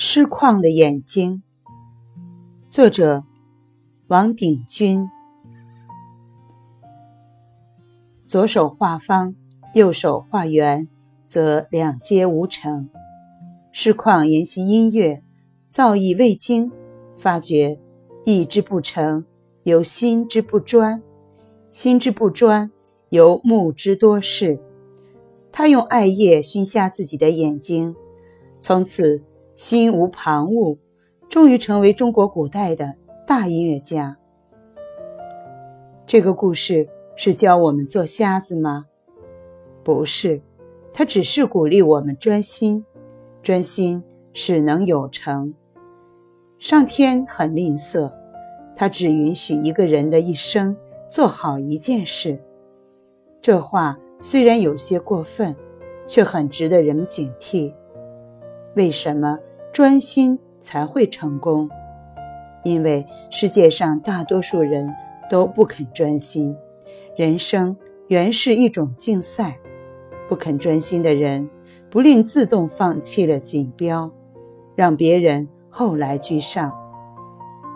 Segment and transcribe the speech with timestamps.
[0.00, 1.42] 失眶的眼睛，
[2.68, 3.24] 作者
[4.06, 5.10] 王鼎钧。
[8.24, 9.34] 左手画方，
[9.74, 10.86] 右手画圆，
[11.26, 12.88] 则两皆无成。
[13.72, 15.20] 失况研习音乐，
[15.68, 16.70] 造诣未精，
[17.16, 17.80] 发觉
[18.24, 19.24] 意之不成，
[19.64, 21.02] 由心之不专；
[21.72, 22.70] 心之不专，
[23.08, 24.60] 由目之多事。
[25.50, 27.96] 他用艾叶熏瞎自己的眼睛，
[28.60, 29.24] 从此。
[29.58, 30.78] 心无旁骛，
[31.28, 32.94] 终于成为中国古代的
[33.26, 34.16] 大音乐家。
[36.06, 38.86] 这个故事是教我们做瞎子吗？
[39.82, 40.40] 不是，
[40.94, 42.84] 它只是鼓励我们专心。
[43.42, 45.52] 专心使能有成。
[46.60, 48.12] 上天很吝啬，
[48.76, 50.76] 他只允许一个人的一生
[51.08, 52.40] 做好一件事。
[53.42, 55.56] 这话虽然有些过分，
[56.06, 57.74] 却很值得人们警惕。
[58.78, 59.36] 为什么
[59.72, 61.68] 专心才会成功？
[62.62, 64.88] 因为世界上大多数人
[65.28, 66.54] 都不肯专心。
[67.16, 67.76] 人生
[68.06, 69.58] 原是一种竞赛，
[70.28, 71.50] 不肯专心的人，
[71.90, 74.08] 不吝自动放弃了锦标，
[74.76, 76.72] 让别人后来居上。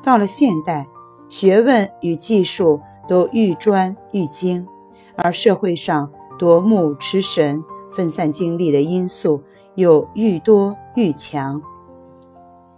[0.00, 0.86] 到了现代，
[1.28, 4.64] 学问与技术都愈专愈精，
[5.16, 6.08] 而社会上
[6.38, 9.42] 夺目驰神、分散精力的因素。
[9.74, 11.60] 又愈多愈强，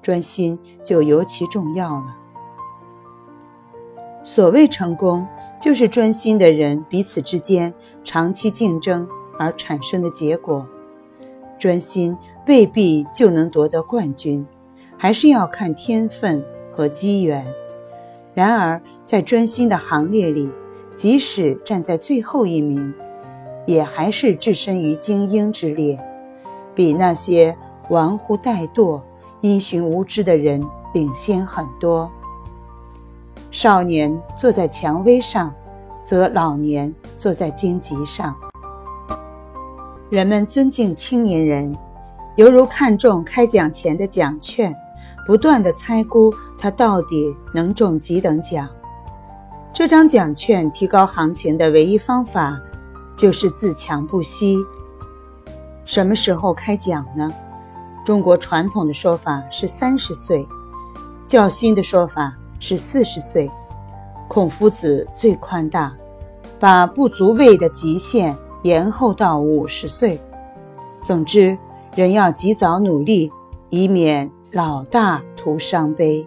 [0.01, 2.17] 专心就尤其重要了。
[4.25, 5.27] 所谓成功，
[5.61, 9.07] 就是专心的人彼此之间长期竞争
[9.39, 10.67] 而产生的结果。
[11.59, 14.47] 专心未必就能夺得冠军，
[14.99, 17.47] 还是要看天分和机缘。
[18.35, 20.53] 然而，在专心的行列里，
[20.95, 22.93] 即使站在最后一名，
[23.65, 25.99] 也还是置身于精英之列。
[26.77, 27.57] 比那些
[27.89, 29.01] 玩忽怠惰、
[29.41, 32.09] 因循无知的人领先很多。
[33.51, 35.53] 少年坐在蔷薇上，
[36.05, 38.37] 则老年坐在荆棘上。
[40.11, 41.75] 人们尊敬青年人，
[42.37, 44.77] 犹如看重开奖前的奖券，
[45.27, 48.69] 不断地猜估他到底能中几等奖。
[49.73, 52.61] 这张奖券提高行情的唯一方法，
[53.17, 54.59] 就是自强不息。
[55.87, 57.33] 什么时候开讲呢？
[58.05, 60.47] 中国传统的说法是三十岁，
[61.27, 63.49] 较新的说法是四十岁。
[64.27, 65.97] 孔夫子最宽大，
[66.59, 70.21] 把不足畏的极限延后到五十岁。
[71.03, 71.57] 总之，
[71.95, 73.31] 人要及早努力，
[73.71, 76.27] 以免老大徒伤悲。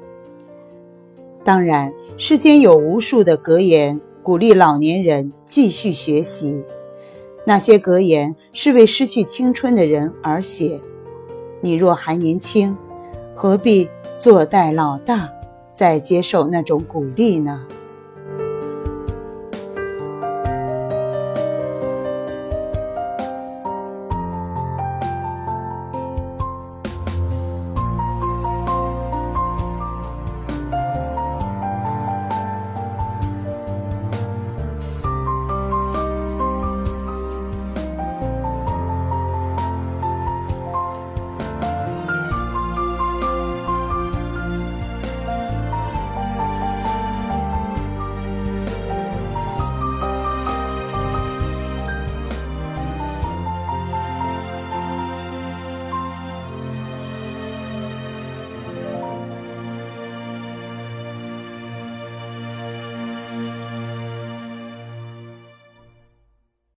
[1.44, 6.64] 当然，世间有无数的格言鼓励老年人继续学习。
[7.46, 10.80] 那些格言是为失去青春的人而写，
[11.62, 12.78] 你若还年轻，
[13.34, 15.30] 何必坐待老大
[15.74, 17.66] 再接受那种鼓励呢？